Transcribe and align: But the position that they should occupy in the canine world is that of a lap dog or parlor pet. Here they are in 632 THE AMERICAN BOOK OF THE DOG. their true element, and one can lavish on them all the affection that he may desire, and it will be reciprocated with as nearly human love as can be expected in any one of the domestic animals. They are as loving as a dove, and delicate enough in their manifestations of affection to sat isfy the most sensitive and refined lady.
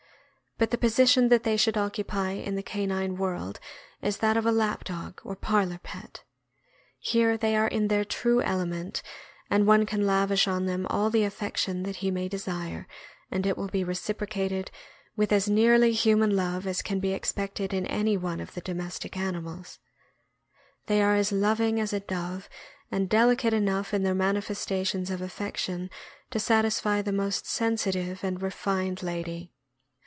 But 0.57 0.69
the 0.69 0.77
position 0.77 1.29
that 1.29 1.41
they 1.41 1.57
should 1.57 1.75
occupy 1.75 2.33
in 2.33 2.53
the 2.53 2.61
canine 2.61 3.17
world 3.17 3.59
is 4.03 4.19
that 4.19 4.37
of 4.37 4.45
a 4.45 4.51
lap 4.51 4.83
dog 4.83 5.19
or 5.23 5.35
parlor 5.35 5.79
pet. 5.81 6.23
Here 6.99 7.35
they 7.35 7.55
are 7.57 7.65
in 7.67 7.89
632 7.89 7.89
THE 7.89 8.33
AMERICAN 8.35 8.37
BOOK 8.37 8.63
OF 8.67 8.69
THE 8.69 8.77
DOG. 8.77 8.77
their 8.77 8.93
true 8.93 9.01
element, 9.01 9.01
and 9.49 9.67
one 9.67 9.85
can 9.87 10.05
lavish 10.05 10.47
on 10.47 10.65
them 10.67 10.85
all 10.87 11.09
the 11.09 11.23
affection 11.23 11.81
that 11.81 11.95
he 11.95 12.11
may 12.11 12.27
desire, 12.29 12.85
and 13.31 13.47
it 13.47 13.57
will 13.57 13.69
be 13.69 13.83
reciprocated 13.83 14.69
with 15.15 15.31
as 15.31 15.49
nearly 15.49 15.93
human 15.93 16.35
love 16.35 16.67
as 16.67 16.83
can 16.83 16.99
be 16.99 17.11
expected 17.13 17.73
in 17.73 17.87
any 17.87 18.15
one 18.15 18.39
of 18.39 18.53
the 18.53 18.61
domestic 18.61 19.17
animals. 19.17 19.79
They 20.85 21.01
are 21.01 21.15
as 21.15 21.31
loving 21.31 21.79
as 21.79 21.91
a 21.91 22.01
dove, 22.01 22.47
and 22.91 23.09
delicate 23.09 23.55
enough 23.55 23.95
in 23.95 24.03
their 24.03 24.13
manifestations 24.13 25.09
of 25.09 25.23
affection 25.23 25.89
to 26.29 26.39
sat 26.39 26.65
isfy 26.65 27.03
the 27.03 27.11
most 27.11 27.47
sensitive 27.47 28.23
and 28.23 28.39
refined 28.39 29.01
lady. 29.01 29.51